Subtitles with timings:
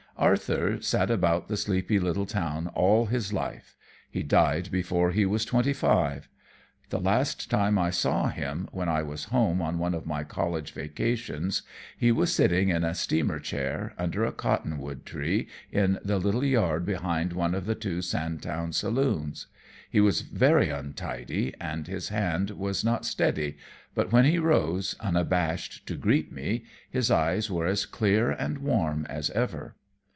[0.17, 3.75] Arthur sat about the sleepy little town all his life
[4.07, 6.29] he died before he was twenty five.
[6.89, 10.73] The last time I saw him, when I was home on one of my college
[10.73, 11.63] vacations,
[11.97, 16.85] he was sitting in a steamer chair under a cottonwood tree in the little yard
[16.85, 19.47] behind one of the two Sandtown saloons.
[19.89, 23.57] He was very untidy and his hand was not steady,
[23.95, 29.07] but when he rose, unabashed, to greet me, his eyes were as clear and warm
[29.09, 29.77] as ever.